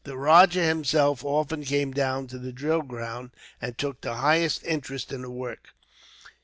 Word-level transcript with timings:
The 0.03 0.17
rajah 0.17 0.63
himself 0.63 1.23
often 1.23 1.63
came 1.63 1.91
down 1.91 2.25
to 2.29 2.39
the 2.39 2.51
drill 2.51 2.81
ground, 2.81 3.29
and 3.61 3.77
took 3.77 4.01
the 4.01 4.15
highest 4.15 4.63
interest 4.63 5.11
in 5.11 5.21
the 5.21 5.29
work. 5.29 5.75